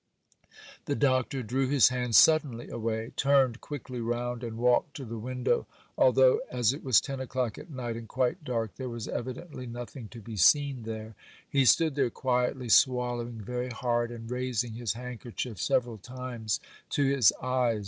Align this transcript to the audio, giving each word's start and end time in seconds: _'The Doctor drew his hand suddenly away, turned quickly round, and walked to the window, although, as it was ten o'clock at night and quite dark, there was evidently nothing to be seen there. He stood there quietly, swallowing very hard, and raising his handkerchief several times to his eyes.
_'The 0.85 0.95
Doctor 0.95 1.43
drew 1.43 1.67
his 1.69 1.89
hand 1.89 2.15
suddenly 2.15 2.67
away, 2.69 3.11
turned 3.15 3.61
quickly 3.61 4.01
round, 4.01 4.43
and 4.43 4.57
walked 4.57 4.95
to 4.95 5.05
the 5.05 5.19
window, 5.19 5.67
although, 5.95 6.39
as 6.49 6.73
it 6.73 6.83
was 6.83 6.99
ten 6.99 7.19
o'clock 7.19 7.59
at 7.59 7.69
night 7.69 7.95
and 7.95 8.07
quite 8.07 8.43
dark, 8.43 8.77
there 8.77 8.89
was 8.89 9.07
evidently 9.07 9.67
nothing 9.67 10.07
to 10.07 10.19
be 10.19 10.37
seen 10.37 10.81
there. 10.85 11.13
He 11.47 11.65
stood 11.65 11.93
there 11.93 12.09
quietly, 12.09 12.67
swallowing 12.67 13.41
very 13.41 13.69
hard, 13.69 14.09
and 14.09 14.27
raising 14.31 14.73
his 14.73 14.93
handkerchief 14.93 15.61
several 15.61 15.99
times 15.99 16.59
to 16.89 17.03
his 17.05 17.31
eyes. 17.39 17.79